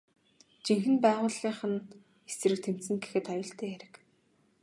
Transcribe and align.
Жинхэнэ 0.65 0.99
байгууллынх 1.03 1.61
нь 1.71 1.85
эсрэг 2.29 2.59
тэмцэнэ 2.63 3.01
гэхэд 3.03 3.25
аюултай 3.33 3.69
хэрэг. 3.71 3.93